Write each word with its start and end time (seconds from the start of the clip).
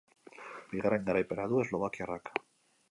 Bigarren 0.71 1.05
garaipena 1.11 1.47
du 1.53 1.61
eslovakiarrak. 1.67 2.35